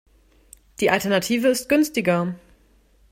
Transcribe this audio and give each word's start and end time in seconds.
Die 0.79 0.89
Alternative 0.89 1.47
ist 1.49 1.69
günstiger. 1.69 2.33